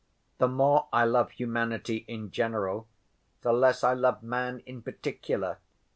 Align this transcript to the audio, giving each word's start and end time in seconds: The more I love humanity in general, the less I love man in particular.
The 0.39 0.47
more 0.47 0.87
I 0.91 1.05
love 1.05 1.29
humanity 1.29 2.05
in 2.07 2.31
general, 2.31 2.87
the 3.43 3.53
less 3.53 3.83
I 3.83 3.93
love 3.93 4.23
man 4.23 4.63
in 4.65 4.81
particular. 4.81 5.59